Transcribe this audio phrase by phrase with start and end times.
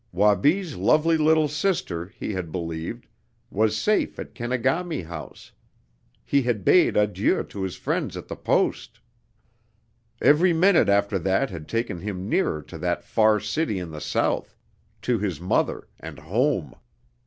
[0.11, 3.05] Wabi's lovely little sister, he had believed,
[3.51, 5.51] was safe at Kenegami House;
[6.25, 8.99] he had bade adieu to his friends at the Post;
[10.19, 14.57] every minute after that had taken him nearer to that far city in the South,
[15.03, 16.73] to his mother, and home.